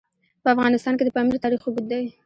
[0.43, 2.03] په افغانستان کې د پامیر تاریخ اوږد دی.